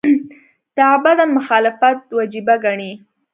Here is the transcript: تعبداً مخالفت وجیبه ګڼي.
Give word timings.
تعبداً 0.77 1.25
مخالفت 1.37 1.99
وجیبه 2.17 2.55
ګڼي. 2.63 2.91